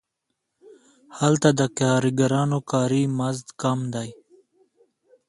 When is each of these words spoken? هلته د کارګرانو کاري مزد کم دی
هلته 1.19 1.49
د 1.59 1.61
کارګرانو 1.79 2.59
کاري 2.71 3.03
مزد 3.17 3.47
کم 3.61 3.79
دی 3.93 4.09